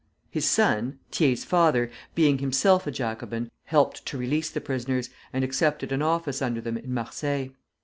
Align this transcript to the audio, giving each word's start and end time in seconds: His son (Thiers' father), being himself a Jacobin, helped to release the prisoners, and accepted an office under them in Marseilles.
His 0.31 0.45
son 0.49 0.97
(Thiers' 1.11 1.43
father), 1.45 1.91
being 2.15 2.39
himself 2.39 2.87
a 2.87 2.91
Jacobin, 2.91 3.51
helped 3.65 4.03
to 4.07 4.17
release 4.17 4.49
the 4.49 4.59
prisoners, 4.59 5.11
and 5.31 5.43
accepted 5.43 5.91
an 5.91 6.01
office 6.01 6.41
under 6.41 6.59
them 6.59 6.75
in 6.75 6.91
Marseilles. 6.91 7.51